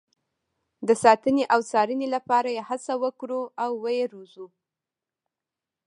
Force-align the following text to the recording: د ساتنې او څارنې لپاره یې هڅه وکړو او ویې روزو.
د 0.87 0.89
ساتنې 1.03 1.43
او 1.53 1.59
څارنې 1.69 2.07
لپاره 2.15 2.49
یې 2.55 2.61
هڅه 2.69 2.93
وکړو 3.03 3.41
او 3.63 3.71
ویې 3.83 4.05
روزو. 4.13 4.45